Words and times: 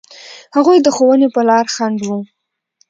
هغوی 0.55 0.77
د 0.81 0.87
ښوونې 0.95 1.27
په 1.35 1.41
لاره 1.49 1.71
خنډ 1.75 1.99
و. 2.07 2.09